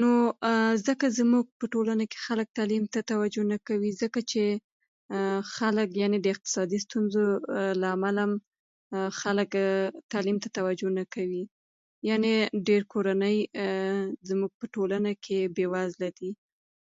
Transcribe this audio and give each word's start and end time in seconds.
نو 0.00 0.10
ځکه 0.86 1.06
زموږ 1.18 1.44
په 1.58 1.64
ټولنه 1.74 2.04
کې 2.10 2.18
خلک 2.26 2.48
تعلیم 2.58 2.84
ته 2.94 3.00
توجه 3.12 3.42
نه 3.52 3.58
کوي، 3.68 3.90
ځکه 4.02 4.20
چې 4.30 4.42
خلک، 5.56 5.88
یعنې 6.02 6.18
د 6.20 6.26
اقتصادي 6.34 6.78
ستونزو 6.86 7.24
له 7.80 7.88
امله 7.96 8.20
هم 8.26 8.32
خلک 9.20 9.48
تعلیم 10.12 10.36
ته 10.42 10.48
توجه 10.58 10.88
نه 10.98 11.04
کوي. 11.14 11.42
یعنې 12.08 12.32
ډېرې 12.66 12.86
کورنۍ 12.92 13.36
زموږ 14.28 14.50
په 14.60 14.64
ټولنه 14.74 15.10
کې 15.24 15.38
بې 15.56 15.64
وزله 15.74 16.08
دي، 16.20 16.30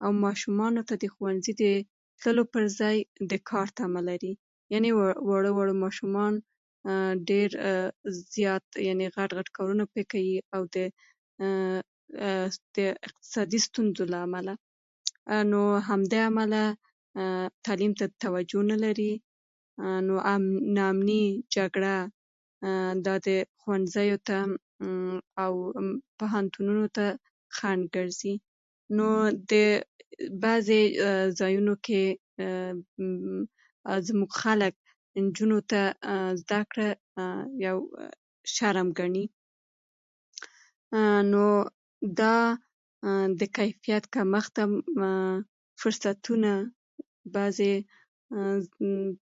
او 0.04 0.10
ماشومانو 0.24 0.80
ته 0.88 0.94
د 1.02 1.04
ښوونځي 1.14 1.52
ته 1.60 1.70
د 1.78 1.84
تلو 2.22 2.42
پر 2.52 2.64
ځای 2.80 2.96
د 3.30 3.32
کار 3.50 3.66
طمع 3.78 4.00
لري. 4.10 4.32
یعنې 4.72 4.90
واړه 5.28 5.50
واړه 5.56 5.74
ماشومان، 5.84 6.34
یعنې 6.40 7.22
ډېر 7.30 7.48
زیات 8.34 8.64
غټ 9.16 9.30
غټ 9.38 9.48
کارونه 9.56 9.84
پرې 9.92 10.04
کوي، 10.12 10.34
او 10.56 10.62
د 10.74 10.76
اقتصادي 13.08 13.58
ستونزو 13.66 14.04
له 14.12 14.18
امله، 14.26 14.52
نو 15.52 15.60
همدې 15.88 16.18
امله 16.30 16.62
تعلیم 17.66 17.92
ته 18.00 18.06
توجه 18.24 18.62
نه 18.72 18.76
لري. 18.84 19.12
نو 20.06 20.14
هم 20.28 20.44
ناامني، 20.76 21.24
جګړه، 21.56 21.96
دا 23.06 23.14
د 23.26 23.28
ښوونځیو 23.60 24.16
ته 24.28 24.38
پوهنتونونو 26.18 26.84
ته 26.96 27.06
خنډ 27.56 27.82
ګرځي. 27.96 28.34
نو 28.96 29.06
د 29.52 29.54
بعضې 30.44 30.80
ځایونو 31.40 31.74
کې 31.86 32.04
زموږ 34.08 34.30
خلک 34.42 34.74
نجونو 35.24 35.58
ته 35.70 35.80
زده 36.42 36.60
کړه 36.70 36.88
یو 37.66 37.76
ډول 37.78 38.10
شرم 38.56 38.88
ګڼي. 38.98 39.24
نو 41.32 41.44
دا 42.20 42.36
کیفیت 43.58 44.04
کمښت 44.14 44.54
هم 44.62 44.72
فرصتونه، 45.80 46.52
بعضې 47.34 47.72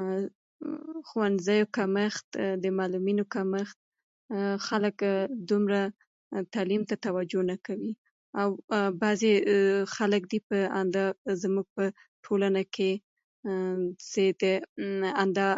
ښوونځیو 1.09 1.65
کمښت، 1.77 2.27
د 2.65 2.77
معلمینو 2.79 3.25
کمښت، 3.35 3.79
خلک 4.67 4.97
دومره 5.51 5.83
تعلیم 6.55 6.83
ته 6.91 6.97
توجه 7.07 7.43
نه 7.51 7.57
کوي. 7.67 7.93
او 8.41 8.49
بعضې 9.03 9.33
خلک 9.97 10.23
دي 10.33 10.39
زموږ 11.43 11.67
په 11.77 11.85
ټولنه 12.25 12.63
کې 12.75 12.91
چې 14.13 14.23
د 14.43 14.45
همدا 15.21 15.49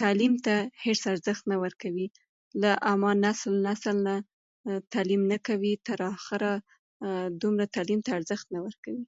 تعلیم 0.00 0.32
ته 0.46 0.54
هېڅ 0.84 1.02
ارزښت 1.12 1.42
نه 1.50 1.56
ورکوي، 1.62 2.06
نسل 3.24 3.52
نسل 3.68 3.96
نه 4.08 4.16
تعلیم 4.94 5.22
نه 5.32 5.38
کوي، 5.48 5.72
تر 5.88 6.00
اخره 6.12 6.50
دومره 7.42 7.66
تعلیم 7.76 8.00
ته 8.06 8.10
ارزښت 8.18 8.46
نه 8.54 8.60
ورکوي. 8.66 9.04